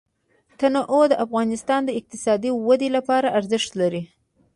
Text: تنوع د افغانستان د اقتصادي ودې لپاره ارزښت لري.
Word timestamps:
تنوع 0.59 1.03
د 1.09 1.13
افغانستان 1.25 1.81
د 1.85 1.89
اقتصادي 1.99 2.49
ودې 2.67 2.89
لپاره 2.97 3.33
ارزښت 3.39 3.71
لري. 3.81 4.01